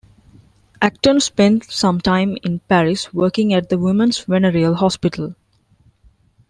Acton 0.81 1.19
spent 1.19 1.65
some 1.65 2.01
time 2.01 2.35
in 2.41 2.57
Paris 2.61 3.13
working 3.13 3.53
at 3.53 3.69
the 3.69 3.77
women's 3.77 4.17
venereal 4.21 4.73
hospital. 4.73 5.35